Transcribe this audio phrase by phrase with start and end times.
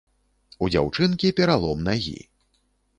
[0.67, 2.19] У дзяўчынкі пералом нагі.